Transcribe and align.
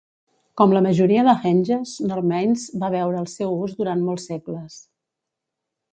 Com 0.59 0.71
la 0.75 0.79
majoria 0.85 1.25
de 1.27 1.35
henges 1.49 1.93
North 2.11 2.27
Mains 2.31 2.65
va 2.85 2.91
veure 2.97 3.21
el 3.25 3.31
seu 3.37 3.53
ús 3.67 3.79
durant 3.83 4.05
molts 4.09 4.29
segles. 4.33 4.83